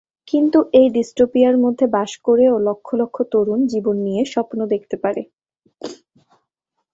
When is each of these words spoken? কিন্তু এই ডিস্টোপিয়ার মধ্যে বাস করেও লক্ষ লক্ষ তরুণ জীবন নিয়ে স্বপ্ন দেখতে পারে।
কিন্তু 0.27 0.59
এই 0.73 0.87
ডিস্টোপিয়ার 0.95 1.55
মধ্যে 1.57 1.85
বাস 1.95 2.11
করেও 2.27 2.55
লক্ষ 2.67 2.87
লক্ষ 3.01 3.17
তরুণ 3.31 3.59
জীবন 3.67 3.95
নিয়ে 4.05 4.23
স্বপ্ন 4.33 4.59
দেখতে 4.73 4.95
পারে। 5.03 5.21